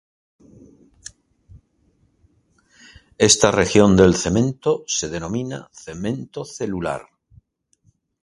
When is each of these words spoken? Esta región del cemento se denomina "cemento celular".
Esta 3.19 3.51
región 3.51 3.95
del 3.95 4.15
cemento 4.15 4.83
se 4.87 5.09
denomina 5.09 5.69
"cemento 5.71 6.43
celular". 6.43 7.03